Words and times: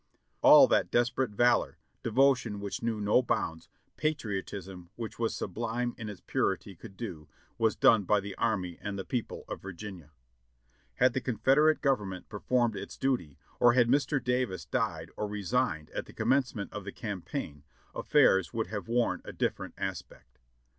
All 0.41 0.67
that 0.67 0.89
desperate 0.89 1.29
valor, 1.29 1.77
devotion 2.01 2.59
which 2.59 2.81
knew 2.81 2.99
no 2.99 3.21
bounds, 3.21 3.69
patriotism 3.97 4.89
which 4.95 5.19
was 5.19 5.35
sublime 5.35 5.93
in 5.95 6.09
its 6.09 6.21
purity 6.21 6.73
could 6.75 6.97
do, 6.97 7.27
was 7.59 7.75
done 7.75 8.05
by 8.05 8.19
the 8.19 8.33
army 8.33 8.79
and 8.81 8.97
the 8.97 9.05
people 9.05 9.45
of 9.47 9.61
Virginia. 9.61 10.09
DISASTER 10.09 10.17
AND 10.25 10.97
DEFEAT 10.97 11.03
IX 11.03 11.03
THE 11.03 11.03
VAEEEY 11.03 11.03
649 11.03 11.03
Had 11.03 11.13
th^ 11.13 11.25
Confederate 11.25 11.81
Government 11.81 12.29
performed 12.29 12.75
its 12.75 12.97
duty, 12.97 13.37
or 13.59 13.73
had 13.73 13.87
Mr. 13.89 14.19
Davi? 14.19 14.71
died 14.71 15.11
or 15.15 15.27
resigned 15.27 15.89
at 15.91 16.07
the 16.07 16.13
commencement 16.13 16.73
of 16.73 16.83
the 16.83 16.91
cam 16.91 17.21
paign, 17.21 17.61
aff£ 17.93 18.37
rs 18.39 18.51
world 18.55 18.67
have 18.69 18.87
worn 18.87 19.21
a 19.23 19.31
different 19.31 19.75
aspect. 19.77 20.39